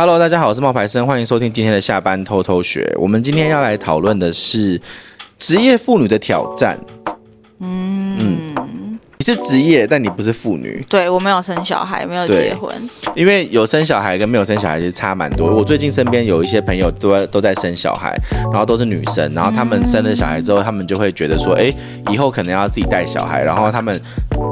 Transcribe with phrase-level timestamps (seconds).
[0.00, 2.90] Hello，大家好，我是冒牌生，欢迎收听今天的下班偷偷学。
[2.98, 4.80] 我们今天要来讨论的是
[5.36, 6.80] 职业妇女的挑战。
[9.20, 10.82] 你是职业，但你不是妇女。
[10.88, 12.74] 对，我没有生小孩，没有结婚。
[13.14, 15.54] 因为有生小孩跟没有生小孩其实差蛮多。
[15.54, 18.16] 我最近身边有一些朋友都在都在生小孩，
[18.50, 21.70] 然后都是女生，然后他们生了小孩之后，他们就会觉得说，哎，
[22.10, 24.00] 以后可能要自己带小孩，然后他们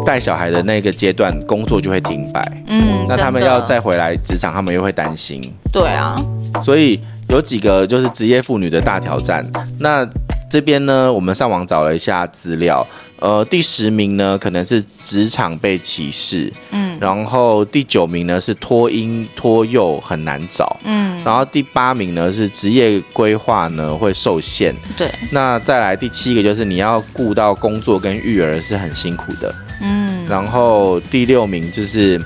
[0.04, 2.46] 带小孩的那个阶段，工作就会停摆。
[2.66, 5.40] 嗯，那他们要再回来职场，他们又会担心。
[5.72, 6.14] 对啊，
[6.60, 7.00] 所以
[7.30, 9.50] 有几个就是职业妇女的大挑战。
[9.78, 10.06] 那
[10.50, 12.86] 这边呢，我们上网找了一下资料，
[13.20, 32.20] 呃，第十名呢可能是职场被歧视，嗯，然后第九名呢是托婴托幼很难找，嗯，然后第八名呢是职业规划呢会受限，对，那再来第七个就是你要顾到工作跟育儿是很辛苦的，嗯，然后第六名就是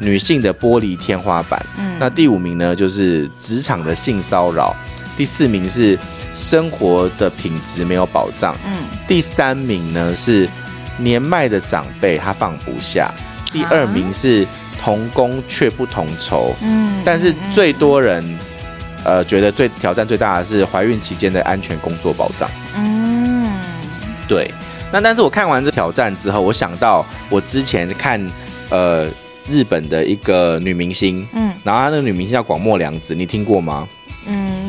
[0.00, 4.74] 女性的玻璃天花板，嗯，那第五名呢就是职场的性骚扰，
[5.16, 5.96] 第四名是。
[6.34, 8.56] 生活的品质没有保障。
[8.64, 8.72] 嗯，
[9.06, 10.48] 第三名呢是
[10.98, 13.12] 年迈的长辈，他放不下。
[13.52, 14.46] 第二名是
[14.80, 16.54] 同工却不同酬。
[16.62, 18.38] 嗯，但是最多人
[19.04, 22.48] 呃觉得最挑战最大的是怀孕期间的安全工作保障。
[22.74, 23.52] 嗯，
[24.26, 24.50] 对。
[24.90, 28.20] 那但是我看完这挑战之后，我想到我之前看
[28.68, 29.08] 呃
[29.48, 33.88] 日本的一个女明星，嗯，然后她那个女明星叫广末凉子，你听过吗？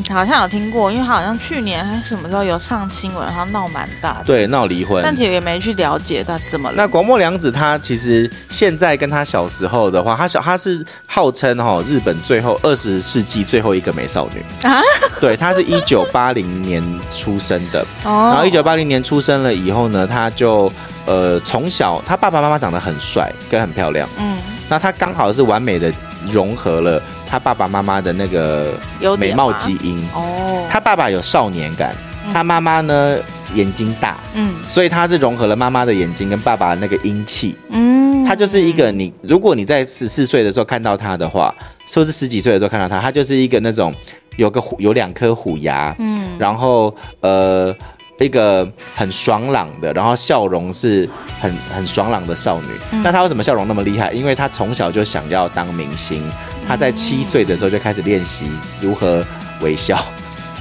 [0.08, 4.24] 嗯，好像有听过，因为他好像去年还是什么时候有上新闻，好像闹蛮大的。
[4.24, 5.02] 对，闹离婚。
[5.02, 6.74] 但其实也没去了解他怎么了。
[6.76, 14.80] 那广末凉子她其实现在跟她小时候的话，她小她是号称哈日本最后二十世纪最后一个美少女啊。
[15.20, 17.80] 对，她是一九八零年出生的。
[18.04, 18.30] 哦。
[18.32, 20.70] 然后一九八零年出生了以后呢，她就
[21.06, 24.08] 呃从小她爸爸妈妈长得很帅跟很漂亮。
[24.18, 24.36] 嗯。
[24.68, 25.92] 那她刚好是完美的
[26.30, 27.02] 融合了。
[27.26, 28.78] 他爸爸妈妈的那个
[29.18, 29.98] 美貌基因。
[30.14, 31.94] 哦，他爸爸有少年感，
[32.32, 33.16] 他妈妈呢
[33.54, 41.54] 眼睛大，嗯，所以他是融合了妈妈的眼睛跟爸爸的那个英气，嗯，他就是一个你，如果你在十四岁的时候看到他的话，
[41.86, 43.92] 是不是十几岁的时候看到他，他就是一个那种
[44.36, 47.74] 有个虎有两颗虎牙，嗯，然后呃。
[48.20, 51.08] 一个很爽朗的，然后笑容是
[51.40, 52.68] 很很爽朗的少女。
[52.92, 54.12] 嗯、那她为什么笑容那么厉害？
[54.12, 56.22] 因为她从小就想要当明星。
[56.66, 58.48] 她在七岁的时候就开始练习
[58.80, 59.24] 如何
[59.60, 59.98] 微笑。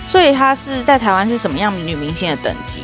[0.09, 2.81] 所以她是在台湾是什么样女明星的等级？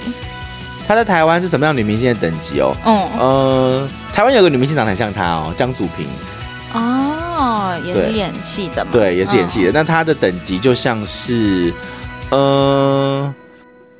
[0.87, 2.75] 她在台湾是什么样女明星的等级哦？
[2.85, 6.05] 嗯呃，台湾有个女明星长得很像她哦，江祖平。
[6.73, 8.91] 哦，也是演戏的嘛？
[8.91, 9.71] 对，也是演戏的。
[9.73, 11.73] 那她、嗯、的等级就像是，
[12.29, 13.33] 呃。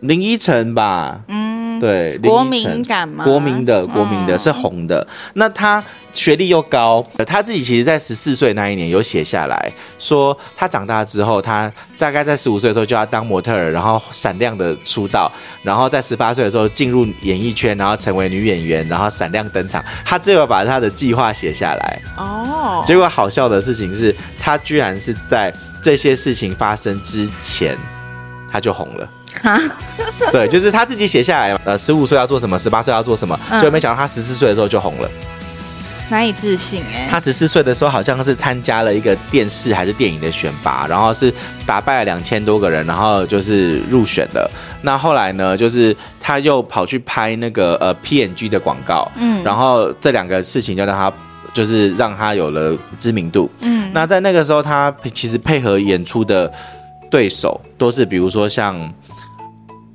[0.01, 3.23] 林依晨吧，嗯，对，国民感吗？
[3.25, 5.05] 国民的，国民的是红的。
[5.09, 5.83] 嗯、那他
[6.13, 15.29] 学历又高，他自己其实在十四岁那一年有写下来说，他长大之后，他大概在十五岁的时候就要当模特儿，然后闪亮的出道，
[15.63, 19.83] 然后在十八岁的时候进入演艺圈，然后成为女演员，然后闪亮登场。
[20.05, 22.01] 他最后把他的计划写下来。
[22.17, 27.77] 哦，结果好笑的事情是他居然是在这些事情发生之前，
[28.51, 29.07] 他就红了。
[29.41, 29.59] 哈，
[30.31, 35.09] 对，就是他自己写下来，呃，十五岁要做什么，十八岁要做什么，就没想到他十四岁的时候就红了，
[36.09, 37.07] 难以置信哎。
[37.09, 41.31] 他十四岁的时候好像是参加了一个电视还是电影的选拔，然后是
[41.66, 44.50] 打败了两千多个人，然后就是入选了。
[44.81, 51.13] 那后来呢，就是他又跑去拍那个呃 P&G 的广告，嗯，然后这两个事情就让他
[51.53, 53.91] 就是让他有了知名度，嗯。
[53.94, 56.51] 那在那个时候，他其实配合演出的
[57.12, 58.91] 对手都是比如说像。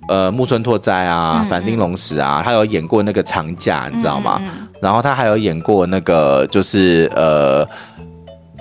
[0.09, 4.41] 呃，木村拓哉啊，反町隆史啊，他有演过那个长假，你知道吗？
[4.81, 7.67] 然后他还有演过那个，就是呃，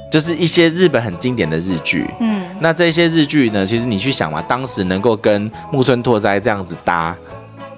[0.10, 2.10] 就是一些日本很经典的日剧。
[2.22, 7.14] 嗯，那这些日剧呢，其实你去想嘛，当时能够跟木村拓哉这样子搭，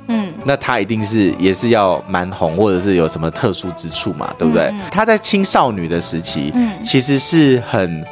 [0.10, 4.72] 嗯，那他一定是也是要蛮红，或者是有什么特殊之处嘛，对不对？
[4.92, 8.06] 他在青少女的时期，嗯，其实是很。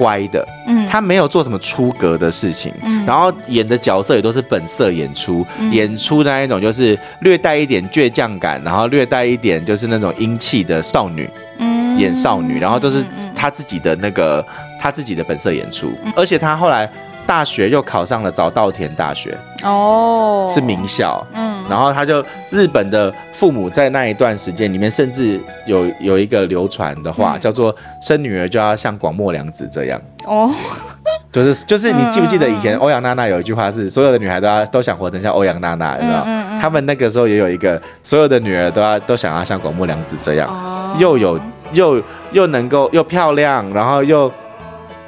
[0.00, 13.04] 乖的，嗯，他没有做什么出格的事情，嗯，然后演的角色也都是本色演出，嗯，演出那一种就是略带一点倔强感，然后略带一点就是那种英气的少女，嗯，演少女，然后都是
[13.34, 14.42] 他自己的那个
[14.80, 16.90] 他自己的本色演出，而且他后来。
[17.26, 21.24] 大学又考上了早稻田大学哦，是名校。
[21.34, 30.02] 嗯，然后他就日本的父母在那一段时间里面，甚至有有一个流传的话，叫做生女儿就要像广末凉子这样。
[30.26, 30.50] 哦，
[31.30, 36.26] 就是就是你记不记得以前欧阳娜娜有一句话是所有的女孩都要都想活成像欧阳娜娜，你知道？
[36.60, 40.50] 他们那个时候也有一个所有的女儿都要都想要像广末凉子这样，
[40.98, 41.40] 又有
[41.72, 42.02] 又
[42.32, 44.30] 又能够又漂亮，然后又。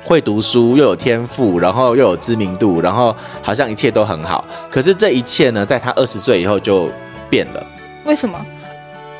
[0.02, 4.44] 会读书，又有天赋，然后又有知名度，然后好像一切都很好。
[4.70, 6.90] 可是这一切呢，在他二十岁以后就
[7.30, 7.66] 变了。
[8.04, 8.38] 为什么？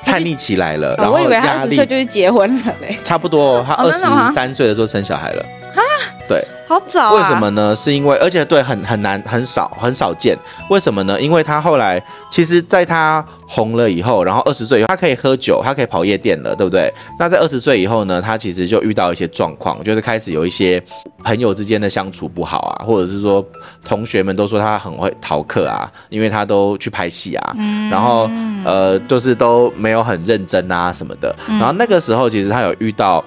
[0.04, 2.98] 叛逆起来了，然后我以为他二十岁就是结婚了嘞。
[3.04, 4.00] 差不多，他二十
[4.34, 5.46] 三岁的时候生小孩了。
[5.76, 5.80] 啊，
[6.28, 7.14] 对，好早啊。
[7.16, 7.76] 为什么呢？
[7.76, 10.36] 是因为而且对，很很难，很少，很少见。
[10.70, 11.20] 为什么呢？
[11.20, 16.90] 因为他后来其实，在他红了以后，然后二十岁以后，他可以喝酒，他可以跑夜店了，对不对？
[17.18, 20.82] 那在二十岁以后呢，他其实就遇到一些状况，就是开始有一些
[21.22, 23.44] 朋友之间的相处不好啊，或者是说
[23.84, 28.30] 同学们都说他很会逃课啊，因为他都去拍戏啊，嗯、然后
[28.64, 31.34] 呃，就是都没有很认真啊什么的。
[31.46, 33.22] 然后那个时候，其实他有遇到。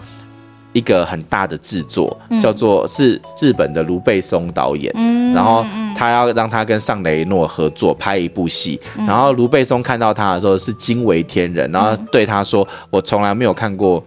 [0.76, 14.04] 一个很大的制作，叫做是日本的卢贝松导演，嗯、然后他要让他跟尚雷诺合作拍一部戏，嗯、然后卢贝松看到他的时候是惊为天人，然后对他说：“我从来没有看过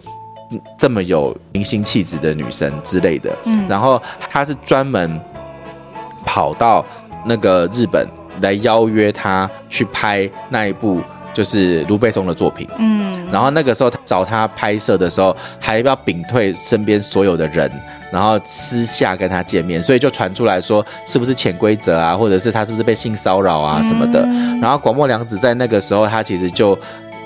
[0.78, 3.34] 这么有明星气质的女生之类的。
[3.46, 5.18] 嗯”然后他是专门
[6.22, 6.84] 跑到
[7.24, 8.06] 那个日本
[8.42, 11.00] 来邀约他去拍那一部。
[11.38, 17.70] 就是卢贝松的作品，嗯，然后那个时候找他拍摄的时候，还要屏退身边所有的人，
[18.10, 24.26] 然后私下跟他见面，所以就传出来说是不是潜规则啊，或者是他是不是被性骚扰啊什么的。
[24.60, 26.76] 然后广末凉子在那个时候，他其实就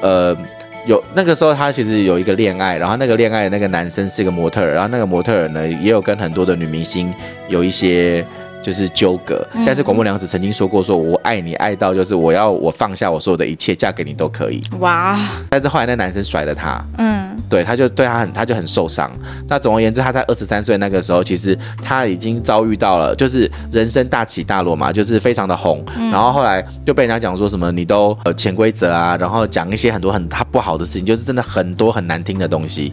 [0.02, 0.36] 呃
[0.84, 7.10] 有那个时候他其实有一个恋爱，然后那个恋爱的那个男生是一个模特儿，然后那个模特儿呢也有跟很多的女明星
[7.48, 8.22] 有一些。
[8.62, 14.62] 就是纠葛，但是广末凉子曾经说过，说我爱你爱到就是我要我放下我所有的一切嫁给你都可以。
[14.80, 15.18] 哇！
[15.50, 19.10] 但是后来那男生甩了她，嗯，对，他就对他很，他就很受伤。
[19.48, 25.84] 那总而言之，他在二十三岁那个时候，其实他已经遭遇到了，就是人生大起大落嘛，就是非常的红。
[26.10, 32.92] 然后后来就被人家讲说什么你都呃潜规则啊，然后讲一些很多很他不好的事情，就是真的很多很难听的东西，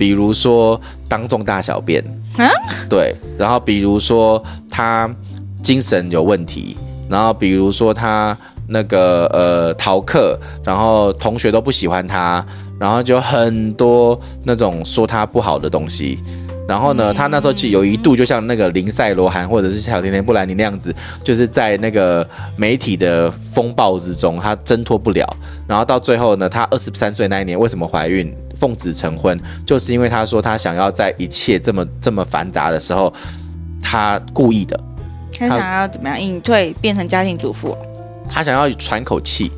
[0.00, 2.02] 比如说当众大小便。
[2.38, 2.48] 啊，
[2.88, 5.14] 对，然后比如说他
[5.62, 6.74] 精神有问题，
[7.06, 8.34] 然后比如说他
[8.66, 12.42] 那个呃逃课，然后同学都不喜欢他，
[12.78, 16.18] 然后就很多那种说他不好的东西，
[16.70, 20.94] 然后呢，他那时候就有一度就像那个林赛罗韩或者是小甜甜布兰妮那样子，
[21.24, 22.24] 就是在那个
[22.56, 25.26] 媒体的风暴之中，他挣脱不了，
[25.66, 28.32] 然后到最后呢，他二十三岁那一年为什么怀孕？
[28.56, 33.12] 奉子成婚，就是因为他说他想要在一切这么这么繁杂的时候，
[33.82, 34.78] 他故意的，
[35.38, 37.74] 他想要怎么样隐退变成家庭主妇，
[38.28, 39.50] 他想要喘口气，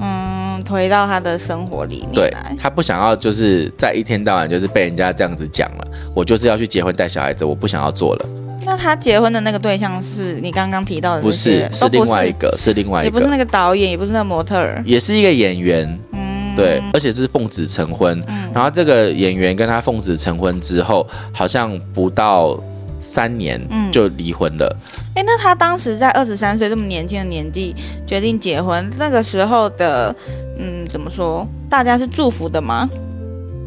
[0.00, 8.26] 嗯，回到他的生活里面，对，他不想要就是在一天到晚就是被人家这样子讲了，我就是要去结婚带小孩子，我不想要做了。
[8.66, 11.22] 那他结婚的那个对象是你刚刚提到的？
[11.22, 15.86] 不是，是另外一个，是另外一个，也不是那个导演，也不是那个模特儿，也是一个演员。
[16.12, 16.22] 嗯
[16.56, 22.56] 对，而且是奉子成婚，嗯、然后这个演员跟他奉子成婚之后，好像不到
[23.00, 23.60] 三年
[23.90, 24.76] 就离婚了。
[25.16, 27.74] 哎、嗯，那他当时在二十三岁这么年轻的年纪
[28.06, 30.14] 决定结婚，那个时候的，
[30.58, 31.46] 嗯，怎么说？
[31.68, 32.88] 大家是祝福的吗？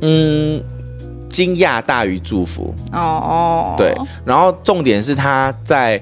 [0.01, 0.63] 嗯，
[1.29, 2.73] 惊讶大于祝福。
[2.91, 3.93] 哦哦，对，
[4.25, 6.01] 然后重点是他在。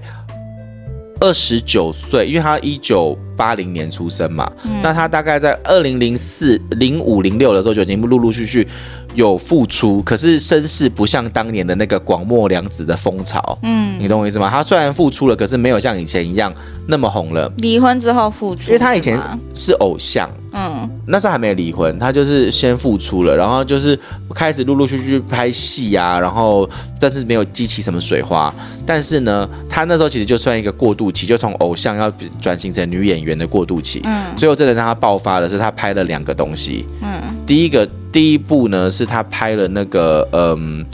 [1.21, 8.67] 二十九岁，因为他一九八零年出生嘛，嗯、那他大概在二零零四、零五、零六的时候就已经陆陆续续
[9.13, 13.57] 有复出，可是声势不像当年的那个广末凉子的风潮。
[13.63, 14.50] 嗯，你懂我意思吗？
[14.50, 16.53] 他虽然复出了，可是没有像以前一样
[16.88, 17.51] 那么红了。
[17.57, 19.19] 离婚之后复出，因为他以前
[19.53, 20.29] 是偶像。
[20.57, 24.00] 嗯，那时候还没有离婚，他就是先复出了，然后就是
[24.33, 28.53] 开始陆陆续续拍戏啊，然后但是没有激起什么水花。
[28.86, 34.00] 但是呢，他那时候其实就算一个过渡期，就从偶像要转型成女演员的过渡期。
[34.05, 36.86] 嗯，最后真的让他爆发的是他拍了两个东西。
[37.01, 40.86] 嗯，第一个第一部呢是他拍了那个嗯，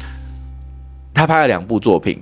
[1.13, 2.19] 他拍了两部作品，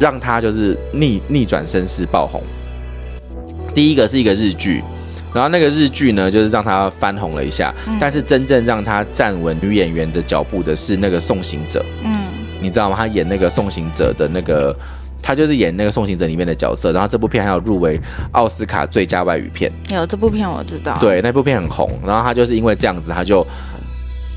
[0.00, 2.42] 让他就是逆逆转身世爆红。
[3.74, 4.82] 第一个是一个日剧。
[5.34, 11.82] 然后那个日剧呢，就是让他翻红了一下，嗯、但是真正让他站稳女演员的脚步的是那个送行者。
[12.04, 12.26] 嗯，
[12.60, 12.96] 你知道吗？
[12.98, 14.76] 他演那个送行者的那个，
[15.22, 16.92] 他就是演那个送行者里面的角色。
[16.92, 17.98] 然后这部片还有入围
[18.32, 19.72] 奥斯卡最佳外语片。
[19.90, 20.98] 有这部片我知道。
[21.00, 21.90] 对，那部片很红。
[22.04, 23.46] 然后他就是因为这样子，他就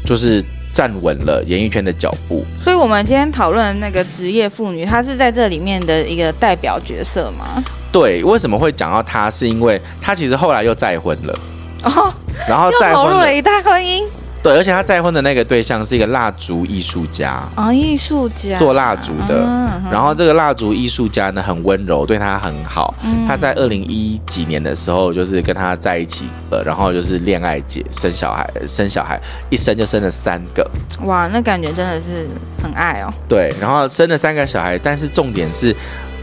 [0.06, 2.46] 就是站稳了演艺圈的脚步。
[2.62, 7.64] 所以我们今天讨论那个职业妇女，她是在这里面的一个代表角色吗？
[7.92, 9.32] 对，为什么会讲到她？
[9.32, 11.40] 是因为她其实后来又再婚了，
[11.84, 12.14] 哦，
[12.48, 14.06] 然后再投入了一段婚姻。
[14.46, 19.44] 对，而且他再婚的那个对象是一个蜡烛艺术家啊，艺术家做蜡烛的。
[19.44, 22.94] 嗯、然后这个蜡烛艺术家呢，很温柔，对他很好。
[23.04, 30.64] 嗯、他在二零一几年的时候，就是跟他在一起，呃，然后就是恋爱结，生小孩，生小孩，一生就生了三个。
[31.06, 32.28] 哇，那感觉真的是
[32.62, 33.12] 很爱哦。
[33.28, 35.76] 对，然后生了三个小孩，但是重点是。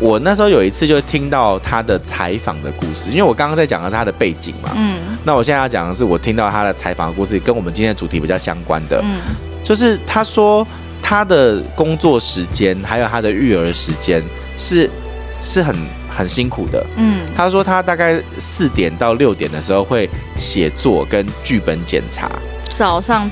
[0.03, 4.73] 我那时候有一次就听到他的采访的故事，因为我刚刚在讲的是他的背景嘛。
[4.75, 4.99] 嗯。
[5.23, 9.01] 那我现在要讲的是我听到他的采访的故事，跟我们今天的主题比较相关的。
[9.05, 9.21] 嗯。
[9.63, 10.67] 就是他说
[11.01, 14.21] 他的工作时间还有他的育儿时间
[14.57, 14.91] 是
[15.39, 15.73] 是很
[16.11, 16.85] 很辛苦的。
[16.97, 17.21] 嗯。
[17.37, 22.29] 他说他大概四点到六点的时候会写作跟剧本检查。
[22.65, 23.31] 早上。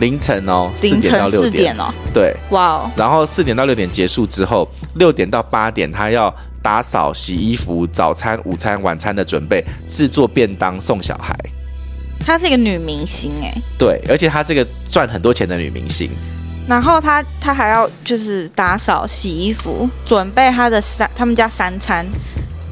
[0.00, 11.34] 凌晨哦，凌晨四点，点哦，对，哇哦，然后四点到六点结束之后，六点到八点他要打扫、洗衣服、早餐、午餐、晚餐的准备，制作便当送小孩。
[12.26, 16.10] 她是一个女明星哎，对，而且她是一个赚很多钱的女明星。
[16.68, 22.04] 然后她她还要就是打扫、洗衣服，准备她的三他们家三餐，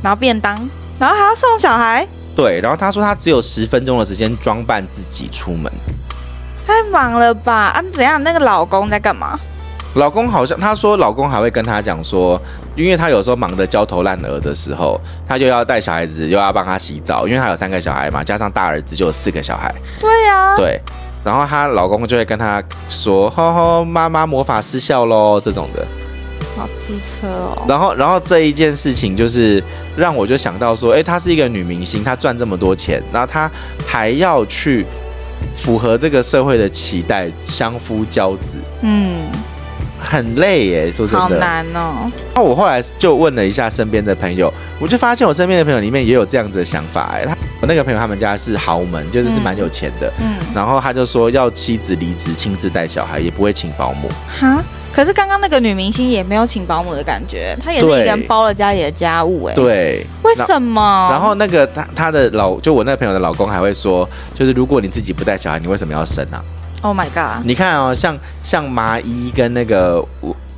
[0.02, 0.68] 然后便当，
[0.98, 2.06] 然后还要送小孩。
[2.34, 5.72] 对，然后她说她只有十分钟的时间装扮自己出门。
[6.66, 7.68] 太忙了吧？
[7.68, 8.20] 啊，怎样？
[8.22, 9.38] 那个老公在干嘛？
[9.96, 12.40] 老公好像她说，老公还会跟她讲说，
[12.74, 19.74] 因为她有时候忙得焦头烂额的时候，她就要带小孩子，又要帮他洗澡，因为他有三个小孩嘛，加上大儿子就有四个小孩。
[19.98, 20.80] 对呀、啊，对。
[21.24, 25.84] 然后她老公就会跟她说：“吼吼，妈妈魔法失效喽。”这种的，
[26.56, 27.64] 好机车哦。
[27.66, 29.64] 然后，然后这一件事情就是
[29.96, 33.50] 让我就想到说，哎，她是一个女明星，她赚这么多钱，然后她
[33.86, 34.86] 还要去。
[35.54, 39.26] 符合这个社会的期待，相夫教子，嗯，
[40.08, 42.10] 很累耶，说真的，好难哦。
[42.34, 54.08] 那我后来就问了一下身边的朋友，我就发现我身边的朋友里面也有这样子的想法，哎，他我那个朋友他们家是豪门，就是是蛮有钱的，嗯，然后他就说要妻子离职亲自带小孩，也不会请保姆，
[54.38, 54.62] 哈。
[54.94, 61.08] 可是刚刚那个女明星也没有请保姆的感觉，她也是一个人包了家里的家务，哎，对，为什么？
[61.10, 66.42] 然后那个她她的老，就我那个朋友的老公还会说，就是如果你自己不带小孩，你为什么要生啊
[66.82, 67.44] ？Oh my god！
[67.44, 70.04] 你看哦，像像麻衣跟那个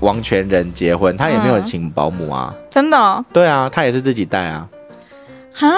[0.00, 3.24] 王全仁结婚，他也没有请保姆啊，嗯、真的、哦？
[3.32, 4.66] 对啊，他也是自己带啊。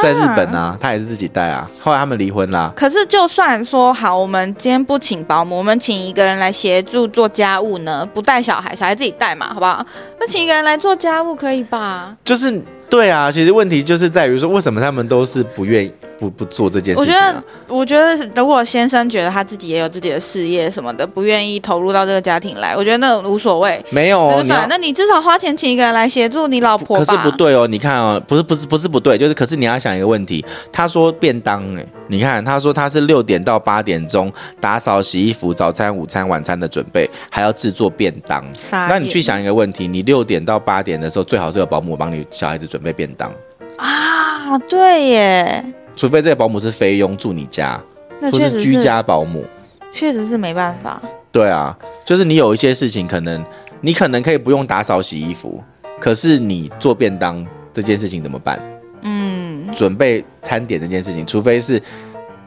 [0.02, 1.66] 在日本啊，他也是自己带啊。
[1.82, 2.70] 后来他们离婚啦。
[2.76, 9.82] 可是就算说好，我们今天不请保姆，我们请一个人来协助做家务呢，不带小孩，小孩自己带嘛，好不好？
[10.18, 12.14] 那请一个人来做家务可以吧？
[12.22, 15.92] 就是对啊，其实问题就是在于说，为什么他们都是不愿意。
[16.20, 23.82] 不不做这件事情，啊，我觉得，我觉得如果先生觉得他自己也有自己的事业什么的，不愿意投入到这个家庭来，我觉得那无所谓。
[23.88, 27.04] 没有，那，要那你至少花钱请一个人来协助你老婆吧。
[27.06, 34.30] 可是不对哦，你看哦，不是不是不是不对，就是可是你要想一个问题，他说便当哎，你看他说他是六点到八点钟
[34.60, 38.44] 打扫、洗衣服、早餐、午餐、晚餐的准备，还要制作便当。
[38.70, 43.32] 那你去想一个问题，你六点到八点的时候，最好是有保姆帮你小孩子准备便当
[43.76, 45.64] 啊，对耶。
[45.96, 47.78] 除非这个保姆是菲佣住你家，
[48.20, 49.44] 那确实是居家保姆，
[49.92, 51.02] 确实是没办法。
[51.30, 53.44] 对啊，就是你有一些事情，可能
[53.82, 55.62] 你可能可以不用打扫洗衣服，
[56.00, 58.58] 可是你做便当这件事情怎么办？
[59.02, 61.80] 嗯，准备餐点这件事情，除非是，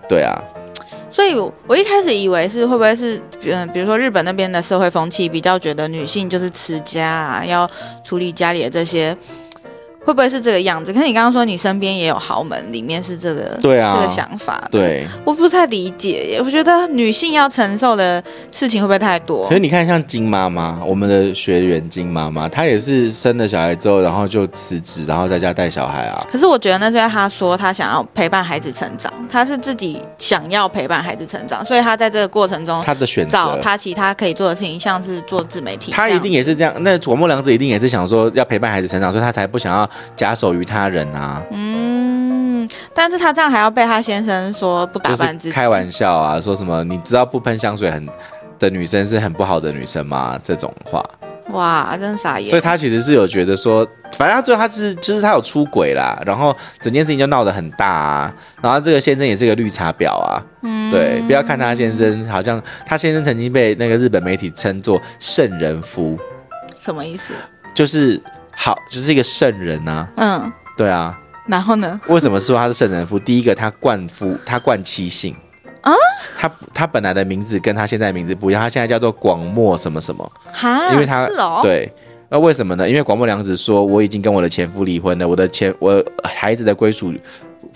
[0.09, 0.33] 对啊。
[1.11, 1.35] 所以
[1.67, 7.69] 我一开始以为是会不会是，嗯，比如说日本那边的社会风气比较觉得女性就是持家啊，要
[8.03, 9.15] 处理家里的这些。
[10.05, 10.91] 会不会是这个样子？
[10.91, 14.67] 可是你刚刚说你身边也有豪门，里面是这个对啊，这个想法。
[14.71, 16.41] 对，我不太理解耶。
[16.43, 19.47] 我觉得女性要承受的事情会不会太多？
[19.47, 26.25] 可是你看，像金妈妈，我们的学员金妈妈，她也是生了小孩之后，然后就辞职，然后在家带小孩啊。
[26.31, 35.91] 可是我觉得那是因为她说她想要陪伴孩子成长，她是自己想要陪伴孩子成长，所以她在这个过程中，她的选择，找她其他可以做的事情，像是做自媒体。
[35.91, 36.73] 她一定也是这样。
[36.79, 48.07] 那广末凉子一定也是想说要陪伴孩子成长，所以她才不想要假手于他人啊，嗯，但是他这样还要被他先生说不打扮自己，开玩笑啊，说什么你知道不喷香水很
[48.59, 50.39] 的女生是很不好的女生吗？
[50.41, 51.03] 这种话，
[51.49, 52.47] 哇，真傻眼。
[52.49, 53.85] 所以他其实是有觉得说，
[54.15, 66.17] 反正他最后他是就是他有出轨啦，然后整件事情就闹得很大啊，然后这个先生也是个绿茶婊啊，嗯，对，不要看他先生好像他先生曾经被那个日本媒体称作圣人夫，
[66.79, 67.33] 什么意思？
[67.73, 68.21] 就是
[68.55, 70.51] 好，就是一个圣人啊，嗯。
[70.75, 72.01] 对啊，然后呢？
[72.07, 73.19] 为什么说他是圣人夫？
[73.19, 75.35] 第一个，他冠夫，他冠妻姓
[75.81, 75.93] 啊。
[76.35, 80.31] 他他本来的名字跟他现在的名字不一样，他现在叫做广末什么什么。
[80.51, 81.59] 哈，因为他是哦。
[81.61, 81.93] 对，
[82.29, 82.89] 那为什么呢？
[82.89, 87.13] 因为广末凉子说我已经跟我的前夫离婚了，我的前我孩子的归属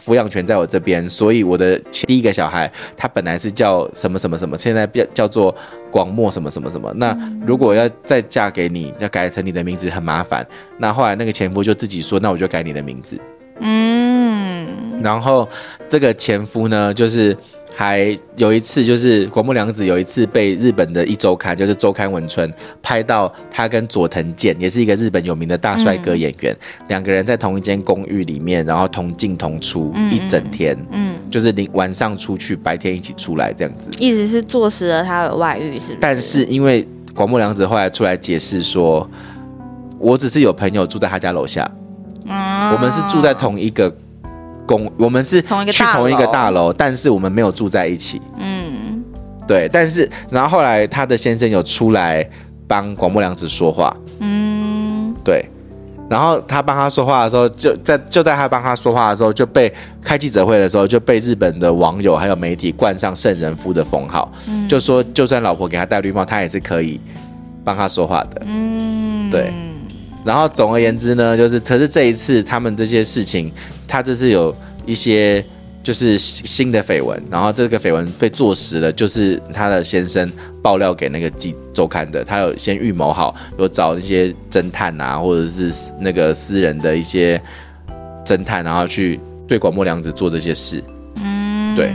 [0.03, 5.53] 抚养权在我这边，所以我的第一个小孩他本来是叫什么什么什么，现在变叫做
[5.91, 6.91] 广末什么什么什么。
[6.95, 10.45] 那如果要再嫁给你，要改成你的名字很麻烦。
[10.77, 13.19] 那后来那个前夫就自己说，那我就改你的名字。
[13.59, 15.47] 嗯，然后
[15.89, 17.35] 这个前夫呢，就是。
[17.79, 35.97] 还有一次，就是广木凉子有一次被日本的一周刊，就是周刊文春拍到他跟佐藤健，也是一个日本有名的大帅哥演员，嗯、两个人在同一间公寓里面，然后同进同出一整天，嗯，嗯就是你晚上出去，白天一起出来这样子，意思是坐实了他的外遇，是不是？
[36.01, 39.07] 但是因为广木凉子后来出来解释说，
[39.99, 41.69] 我只是有朋友住在他家楼下，
[42.25, 43.95] 嗯，我们是住在同一个。
[44.67, 48.21] 公，我们是去同一个大楼，但是我们没有住在一起。
[48.37, 49.03] 嗯，
[49.47, 52.29] 对，但是然后后来他的先生有出来
[52.67, 53.95] 帮广末凉子说话。
[54.19, 55.49] 嗯，对，
[56.09, 66.99] 然后他帮他说话的时候，就在就在他帮他说话的时候，就被开记者会的时候就被日本的网友还有媒体冠上圣人夫的封号，嗯，就说就算老婆给他戴绿帽，他也是可以
[67.63, 68.41] 帮他说话的。
[68.45, 69.51] 嗯，对。
[70.27, 73.49] 然后总而言之呢，就是可是这一次他们这些事情，
[73.87, 74.53] 他这是有
[74.85, 75.43] 一些
[75.81, 80.29] 就是新的绯闻，然后这个绯闻被坐实了，就是他的先生
[80.61, 87.41] 爆料给那个记周刊的，他有先预谋好，有找那些侦探啊，或者是那个私人的一些
[88.25, 89.17] 侦探，然后去
[89.47, 90.83] 对广末凉子做这些事。
[91.23, 91.93] 嗯，对。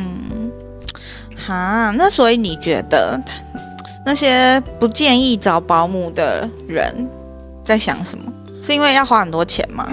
[1.37, 3.21] 哈，那所以你觉得
[4.07, 7.07] 那些不建议找保姆的人？
[7.65, 8.25] 在想什么？
[8.61, 9.87] 是因为要花很多钱吗？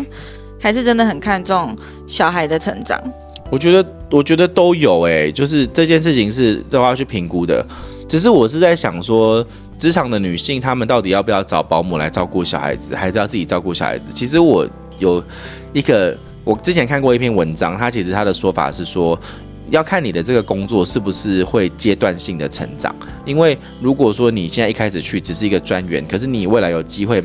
[0.62, 1.76] 还是真的很看重
[2.08, 3.02] 小孩的成长？
[3.50, 7.66] 我觉得，我觉得都有哎、就是这件事情是都要去评估的。
[8.08, 9.44] 只是我是在想说，
[9.80, 14.12] 职场的女性她们到底要不要找保姆来照顾小孩子，还是要自己照顾小孩子？
[14.14, 14.68] 其实我
[15.00, 15.24] 有
[15.74, 19.20] 一个，我之前看过一篇文章，它其实它的说法是说，
[19.72, 22.96] 要看你的这个工作是不是会阶段性的成长。
[23.26, 27.24] 因为如果说你现在一开始去只是一个专员，可是你未来有机会。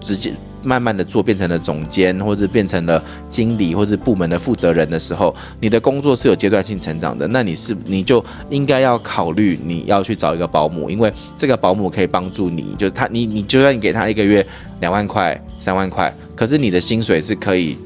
[0.00, 7.26] 直接慢慢的做，变成了总监，或者变成了经理，或者部门的负责人的时候，你的工作是有阶段性成长的。
[7.28, 14.44] 那你是你就应该要考虑你要去找一个保姆，因为这个保姆可以帮助你，就他你你就算你给他一个月
[14.80, 17.76] 两万块、三万块，可是你的薪水是可以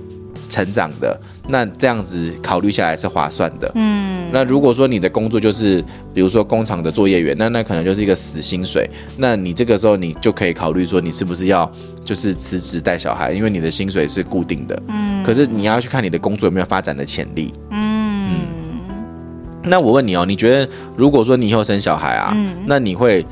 [0.55, 1.21] 成长的。
[1.49, 3.71] 那这样子考虑下来是划算的。
[3.75, 5.83] 嗯，那如果说你的工作就是，
[6.15, 8.89] 比如说工厂的作业员，那那可能就是一个死薪水。
[9.19, 11.71] 那你这个时候你就可以考虑说，你是不是要
[12.05, 14.81] 就是辞职带小孩，因为你的薪水是固定的。
[14.89, 17.53] 嗯，可是你要去看你的工作有没有发展的潜力。
[17.71, 18.41] 嗯，
[18.89, 23.27] 嗯，那我问你哦，你觉得如果说你以后生小孩啊，嗯，那你会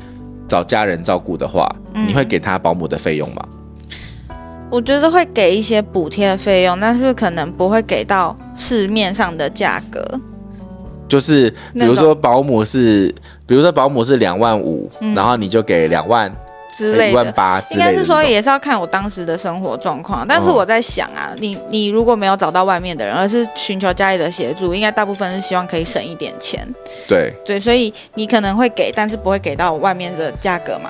[0.47, 3.43] 找家人照顾的话，你会给他保姆的费用吗？
[4.73, 10.03] 我觉得会给一些补贴的费用，但是可能不会给到市面上的价格。
[11.07, 13.13] 就是比如说保姆是，
[13.45, 16.35] 比如说保姆是两万五，嗯，然后你就给两万
[16.75, 17.91] 之类的，一万八之类的。
[17.91, 20.25] 应该是说也是要看我当时的生活状况。
[20.27, 26.67] 但是我在想啊，嗯，你你如果没有找到外面的人，而是寻求家里的协助，应该大部分是希望可以省一点钱。
[27.07, 30.89] 对对，所以你可能会给，但是不会给到外面的价格嘛。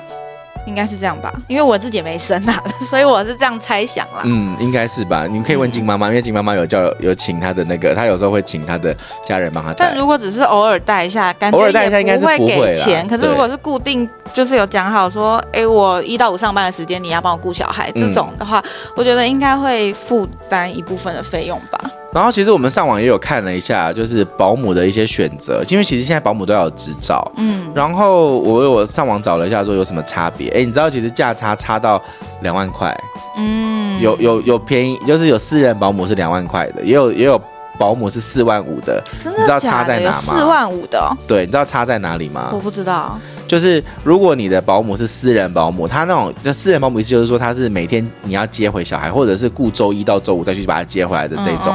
[0.66, 4.22] 应该是这样吧，因为我自己也没生啊， 所以我是这样猜想啦。
[4.24, 5.26] 嗯，应该是吧。
[5.26, 9.86] 你们可以问金妈妈，嗯，因为金妈妈有叫有请她的那个，她有时候会请她的家人帮她带。
[9.86, 13.06] 但如果只是偶尔带一下，感觉也不会给钱。
[13.06, 21.78] 可是如果是固定，就是有讲好说，哎，欸，我一到五上班的时间你要帮我顾小孩，这种的话，嗯，我觉得应该会负担一部分的费用吧。
[22.14, 30.48] 然后其实我们上网也有看了一下，就是保姆的一些选择，因为其实现在保姆都要有执照，嗯，然后我我上网找了一下，说有什么差别？
[30.50, 32.00] 哎，你知道其实价差差到
[32.42, 32.96] 两万块，
[33.36, 37.40] 嗯，有有有便宜，就是有私人保姆是两万块的，也有也有
[37.76, 39.40] 保姆是四万五的，真的的？
[39.40, 40.20] 你知道差在哪吗？
[40.36, 42.50] 四万五的哦，对，你知道差在哪里吗？
[42.52, 43.18] 我不知道。
[43.46, 51.74] 就是如果你的保姆是私人保姆，他那种就私人保姆意思就是说他是每天你要接回小孩，或者是雇周一到周五再去把他接回来的这种，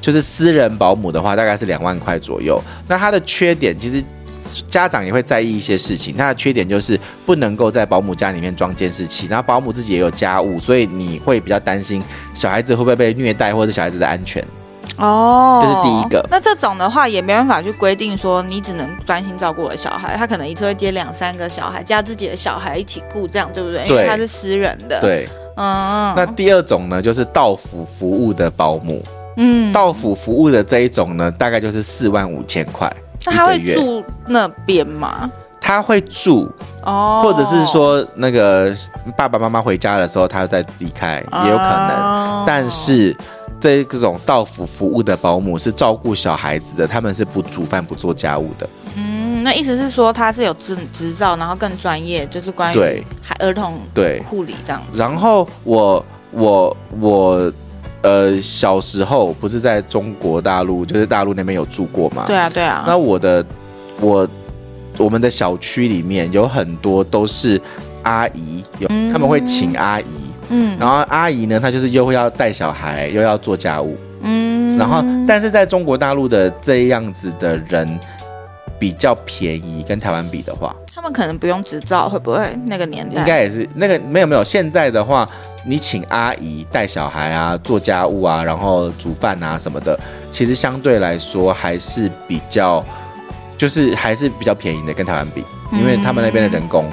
[0.00, 2.60] 就是私人保姆的话大概是两万块左右。
[2.86, 4.04] 那他的缺点其实
[4.68, 12.02] 家长也会在意一些事情，他的缺点就是不能够在保姆家里面装监视器，然后保姆自己也有家务，所以你会比较担心
[12.34, 14.44] 小孩子会不会被虐待，或者小孩子的安全。
[14.96, 16.26] 哦，这是第一个。
[16.30, 23.86] 那这种的话也没办法去规定说你只能专心照顾我的小孩，他可能一次会接两三个小孩，加自己的小孩一起顾，这样对不对？
[23.86, 25.00] 对，因为他是私人的。
[25.00, 26.14] 对，嗯。
[26.16, 29.02] 那第二种呢，就是到府服务的保姆。
[29.38, 32.90] 嗯，到府服务的这一种呢，大概就是四万五千块。
[33.26, 35.30] 那他会住那边吗？
[35.66, 36.48] 他会住
[36.84, 38.72] 哦，或者是说那个
[39.16, 41.90] 爸爸妈妈回家的时候，他再离开也有可能。
[41.90, 43.14] 哦、但是
[43.58, 48.68] 这种到府服务的保姆是照顾小孩子的，他们是不煮饭、不做家务的。
[48.94, 53.04] 嗯，那意思是说他是有执执照，然后更专业，就是关于对
[53.40, 54.96] 儿童对护理这样子。
[54.96, 57.52] 然后我我我
[58.02, 62.22] 呃小时候不是在中国大陆，就是大陆那边有住过嘛？
[62.28, 62.84] 对啊对啊。
[62.86, 63.44] 那我的
[64.00, 64.28] 我
[64.98, 67.60] 我们的小区里面有很多都是
[68.02, 70.04] 阿姨，有、嗯、他们会请阿姨，
[70.48, 77.98] 嗯，然后阿姨呢，她就是又会要带小孩，又要做家务，嗯，然后但是在中国大陆的这样子的人
[78.78, 82.38] 比较便宜，跟台湾比的话，他们可能不用执照，会不会？
[82.64, 83.20] 那个年代？
[83.20, 85.28] 应该也是那个没有没有，现在的话，
[85.64, 89.98] 你请阿姨带小孩啊，做家务啊，然后煮饭啊什么的，
[90.30, 92.84] 其实相对来说还是比较。
[93.56, 96.84] 就是还是比较便宜的，跟台湾比，因为他们那边的人工。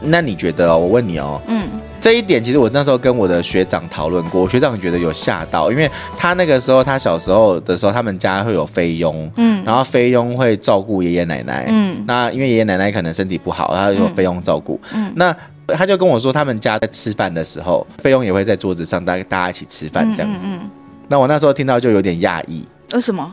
[0.00, 0.78] 嗯、那你觉得哦？
[0.78, 1.62] 我问你哦，嗯，
[2.00, 15.34] 这一点其实我那时候跟我的学长讨论过，学长觉得有吓到，因为他那个时候他小时候的时候，他们家会有菲佣，嗯，然后菲佣会照顾爷爷奶奶，嗯，那因为爷爷奶奶可能身体不好，他有菲佣照顾，嗯，那
[15.68, 20.46] 他就跟我说，他们家在吃饭的时候，菲佣也会在桌子上，大家大家一起吃饭这样子。
[20.48, 20.70] 嗯，嗯，嗯，
[21.08, 23.32] 那我那时候听到就有点讶异，为什么？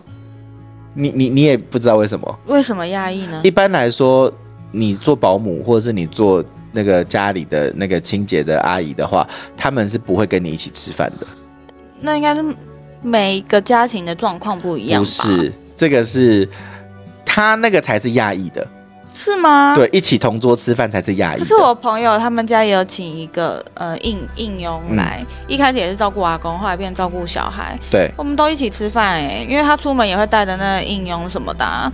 [0.93, 2.39] 你你你也不知道为什么？
[2.47, 3.41] 为什么压抑呢？
[3.43, 4.31] 一般来说，
[4.71, 11.27] 你做保姆或者是你做那个家里的那个清洁的阿姨的话，他们是不会跟你一起吃饭的。
[11.99, 12.43] 那应该是
[13.01, 15.01] 每一个家庭的状况不一样？
[15.01, 16.47] 不是，这个是
[17.25, 18.67] 他那个才是压抑的。
[19.13, 19.73] 是吗？
[19.75, 21.39] 对，一起同桌吃饭才是压抑。
[21.39, 27.77] 可是我朋友他们家也有请一个呃应应佣来，嗯、一开始也是照顾阿公，后来变照顾小孩。
[27.91, 31.91] 对，我们都一起吃饭哎，因为他出门也会带着那个应佣什么的、啊，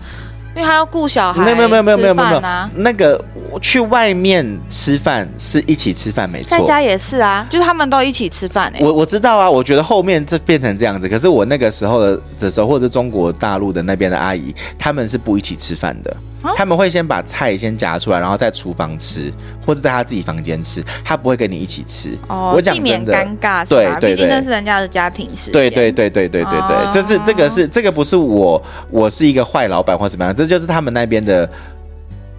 [0.55, 1.43] 因为他要顾小孩。
[1.43, 2.41] 没有没有没有没有没有没有
[2.75, 3.19] 那个
[3.61, 8.79] 去外面吃饭是一起吃饭没错，在家也是啊，就是他们都一起吃饭哎。
[8.81, 16.15] 我我知道啊，我觉得后面这变成这样子，可是我那个时候的的时候，或者中国大陆的那边的阿姨，他们是不一起吃饭的。
[16.55, 19.31] 他们会先把菜先夹出来，然后在厨房吃，
[19.65, 22.17] 或者在他自己房间吃，他不会跟你一起吃。
[22.27, 25.51] 哦，我讲避免尴尬，对对对，毕竟那是人家的家庭事。
[25.51, 31.49] 对对对对对对对，哦、这是这个是这个不是我，我是一个坏老板或怎么样，这就是他们那边的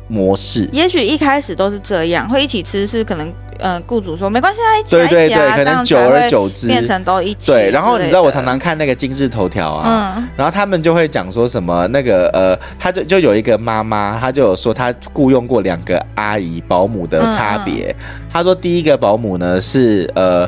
[0.08, 0.68] 模式。
[0.72, 3.32] 也许一开始都是这样，会一起吃是可能。
[3.58, 7.50] 呃，雇主说没关系啊，一起啊，对对对，可能久而久之变成都一起。
[7.50, 17.96] 对，然后你知道我常常看那个今日头条啊，嗯，然后他们就会讲说什么那个呃，他就就有一个妈妈，她就有说她雇佣过两个阿姨保姆的差别。
[18.30, 20.46] 她说第一个保姆呢是呃，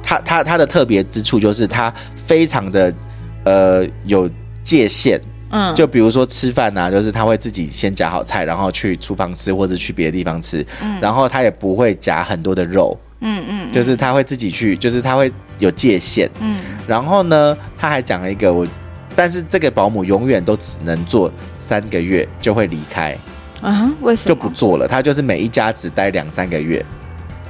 [0.00, 2.94] 她她她的特别之处就是她非常的
[3.42, 4.30] 呃有
[4.62, 5.20] 界限。
[5.54, 10.66] 嗯，就比如说吃饭啊，就是他会自己先夹好菜，然后去厨房吃，或者去别的地方吃。
[10.82, 12.98] 嗯，然后他也不会夹很多的肉。
[13.20, 16.28] 嗯嗯，就是他会自己去，就是他会有界限。
[16.40, 18.66] 嗯，然后呢，他还讲了一个我，
[19.14, 23.16] 但是这个保姆永远都只能做三个月就会离开。
[23.62, 23.90] 啊？
[24.00, 24.28] 为什么？
[24.28, 24.88] 就不做了？
[24.88, 26.84] 他就是每一家只待两三个月。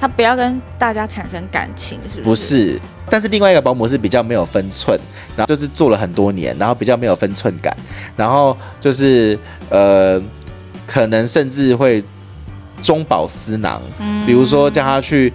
[0.01, 2.23] 他不要跟大家产生感情，是不是？
[2.23, 2.81] 不是。
[3.11, 4.99] 但是另外一个保姆是比较没有分寸，
[5.37, 7.77] 然后就是做了很多年，然后比较没有分寸感，
[8.17, 10.21] 然后就是呃，
[10.87, 12.03] 可能甚至会
[12.83, 13.81] 中饱私囊，
[14.27, 15.31] 比如说叫他去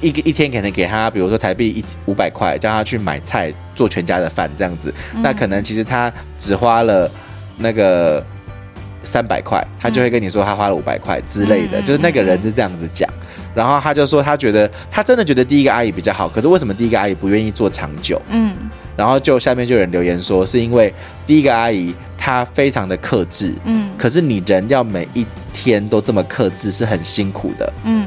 [0.00, 7.10] 一个一天可能给他，比如说台币一五百块，叫他去买菜做全家的饭这样子，那可能其实他只花了
[7.56, 8.24] 那个
[9.02, 13.10] 三百块，他就会跟你说他花了五百块之类的，就是那个人是这样子讲。
[13.58, 18.22] 然后他就说，他觉得他真的觉得第一个阿姨比较好，可是为什么第一个阿姨不愿意做长久？
[18.28, 18.54] 嗯，
[18.96, 20.94] 然后就下面就有人留言说，是因为
[21.26, 28.06] 第一个阿姨她非常的克制，嗯，可是你人要每一天都这么克制是很辛苦的，嗯，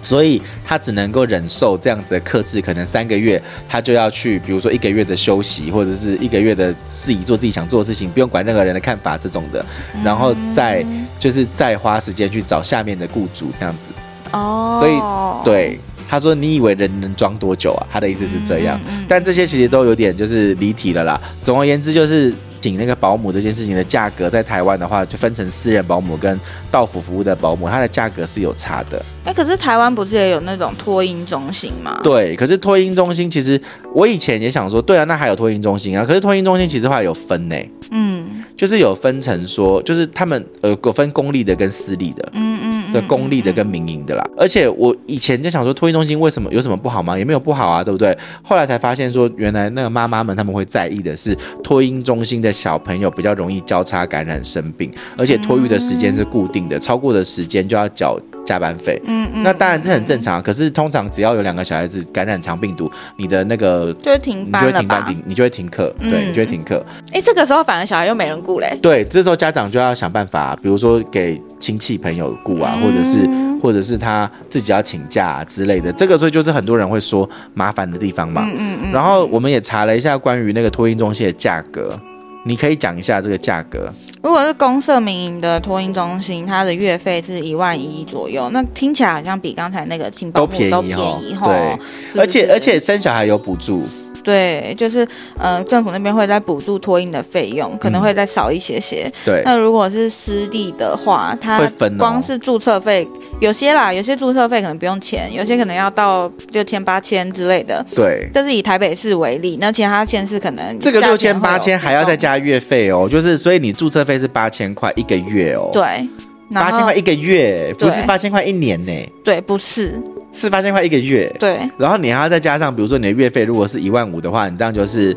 [0.00, 9.66] 所以他只能够忍受这样子的克制，可能三个月他就要去，比如说一个月的休息，或者是一个月的自己做自己想做的事情，不用管任何人的看法这种的，
[10.04, 10.86] 然后再
[11.18, 13.88] 就是再花时间去找下面的雇主这样子。
[14.32, 14.98] 哦，所以
[15.44, 21.20] 对他说：“你以为人能装多久啊？”他的意思是这样，但这些其实都有点就是离题了啦。
[21.42, 26.38] 总而言之，就是请那个保姆这件事情的价格，在台湾的话，就分成私人保姆跟
[26.70, 29.00] 到府服务的保姆，它的价格是有差的。
[29.24, 32.00] 哎，可是台湾不是也有那种托婴中心吗？
[32.02, 33.60] 对，可是托婴中心其实
[33.96, 36.04] 我以前也想说，对啊，那还有托婴中心啊。
[36.04, 37.56] 可是托婴中心其实话有分呢，
[37.92, 42.76] 嗯，就是有分成说，就是他们呃有分公立的跟私立的，嗯嗯。
[42.92, 44.22] 的公立的跟民营的啦。
[44.36, 47.16] 而且我以前就想说，托婴中心为什么有什么不好吗？
[47.16, 48.16] 也没有不好啊，对不对？
[48.42, 58.98] 后来才发现说，原来那个妈妈们他们会在意的是，托婴中心的小朋友比较容易交叉感染生病，而且托育的时间是固定的，超过的时间就要缴加班费。
[59.04, 59.42] 嗯嗯。
[59.42, 66.82] 那当然这很正常，可是通常只要有两个小孩子感染肠病毒，你的那个就会停班就会停班，你就会停课，对，你就会停课。
[67.12, 68.78] 哎，这个时候反而小孩又没人顾嘞。
[68.80, 73.28] 对，这时候家长就要想办法，比如说给亲戚朋友顾啊，或者是
[73.60, 75.92] 或者是他自己要请假啊之类的。
[75.92, 78.42] 这个时候就是很多人会说麻烦的地方嘛。
[78.44, 78.92] 嗯嗯嗯。
[78.92, 81.98] 然后我们也查了一下关于那个托婴中心的价格。
[82.46, 83.92] 你可以讲一下这个价格。
[84.22, 91.48] 如果是公社民营的托婴中心，它的月费是一万一左右，那听起来好像比刚才那个亲保姆都便宜哈。
[91.48, 93.82] 对，是是而且而且生小孩有补助。
[94.26, 95.06] 对，就是
[95.38, 99.04] 呃，政府那边会再补助托婴的费用，可能会再少一些些。
[99.04, 101.62] 嗯、对，那如果是私立的话，它
[101.96, 103.06] 光是注册费
[103.38, 107.86] 有些啦，有些注册费可能不用钱，有些可能要到六千八千之类的。
[107.94, 115.70] 对，这是以台北市为例，那其他县市可能这个六千八千还要再加月费哦，就是所以你注册费是八千块一个月哦。
[115.72, 116.04] 对，
[116.52, 118.92] 八千块一个月，不是八千块一年呢？
[119.22, 120.02] 对，不是。
[120.36, 125.16] 是八千块一个月，对，然后你还要再加上，比如说你的月费如果是一万五的话，你这样就是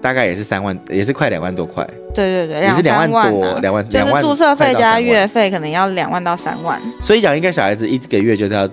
[0.00, 1.86] 大概也是三万，也是快两万多块。
[2.14, 6.80] 对对对，也是两万多，两万，就是注册费加月费可能要两万到三万。
[7.02, 8.66] 所以讲，应该小孩子一个月就是要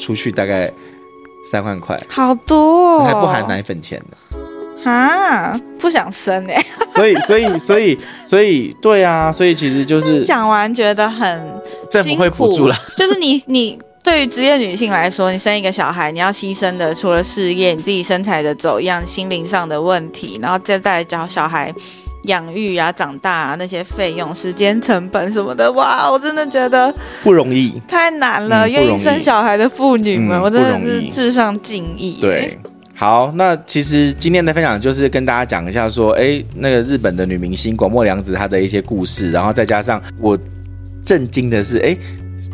[0.00, 0.68] 出去大概
[1.48, 4.16] 三万块，好多，哦，还不含奶粉钱呢。
[4.84, 6.60] 哈，不想生 哎。
[6.88, 11.40] 所以所以所以所以对啊，所以其实就是讲完觉得很
[11.88, 13.78] 政府会补助了，就是你你。
[14.02, 21.72] 对于职业女性来说，你生一个小孩，你要牺牲的除了事业，你自己身材的走样、心灵上的问题，然后再再教小孩
[22.24, 28.68] 养育啊、长大啊那些费用、时间成本什么的，哇，我真的觉得不容易，太难了。
[28.68, 32.18] 愿、嗯、意生小孩的妇女们，嗯、我真的是致上敬意。
[32.20, 32.58] 对，
[32.96, 40.36] 好，那其实今天的分享就是跟大家讲一下，说，哎，那个日本的女明星广末凉子她的一些故事，然后再加上我
[41.04, 41.96] 震惊的是，哎。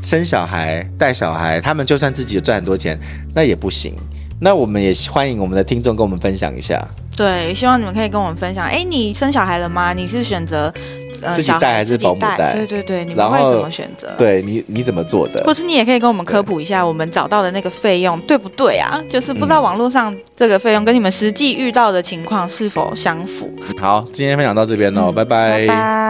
[0.03, 2.99] 生小孩、带小孩，他们就算自己有赚很多钱，
[3.35, 3.95] 那也不行。
[4.41, 6.81] 那我们也欢迎我们的听众跟我们分享一下。
[7.17, 8.65] 对，希望你们可以跟我们分享。
[8.65, 9.93] 哎，你生小孩了吗？
[9.93, 10.73] 你是选择、
[11.21, 12.55] 呃、自己带还是保姆带？
[12.55, 14.15] 对对对，你们会怎么选择？
[14.17, 15.43] 对你你怎么做的？
[15.45, 19.03] 或是你也可以跟我们科普一下，我们找到的那个费用对不对啊？
[19.11, 23.51] 就是不知道网络上这个费用跟你们实际遇到的情况是否相符。
[23.81, 25.67] 好，今天分享到这边喽，嗯、拜拜。
[25.67, 26.08] 拜拜。